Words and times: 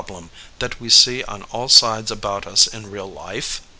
SITUATION 0.03 0.13
93 0.13 0.31
lem 0.31 0.57
that 0.59 0.81
we 0.81 0.89
see 0.89 1.23
on 1.25 1.43
all 1.51 1.69
sides 1.69 2.09
about 2.09 2.47
us 2.47 2.65
in 2.65 2.89
real 2.89 3.05
life? 3.11 3.61